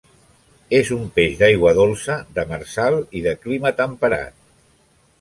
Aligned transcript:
És 0.77 0.89
un 0.95 1.03
peix 1.19 1.35
d'aigua 1.43 1.75
dolça, 1.81 2.17
demersal 2.41 3.01
i 3.21 3.25
de 3.29 3.39
clima 3.47 3.77
temperat. 3.85 4.39